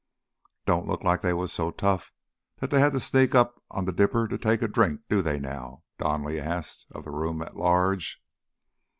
"Don't 0.65 0.87
look 0.87 1.03
like 1.03 1.21
they 1.21 1.31
was 1.31 1.53
so 1.53 1.69
tough 1.69 2.11
they 2.57 2.79
had 2.79 2.91
to 2.93 2.99
sneak 2.99 3.35
up 3.35 3.61
on 3.69 3.85
th' 3.85 3.95
dipper 3.95 4.27
to 4.29 4.35
take 4.39 4.63
a 4.63 4.67
drink, 4.67 5.01
do 5.09 5.21
they 5.21 5.39
now?" 5.39 5.83
Donally 5.99 6.39
asked 6.39 6.87
of 6.89 7.03
the 7.03 7.11
room 7.11 7.43
at 7.43 7.55
large. 7.55 8.19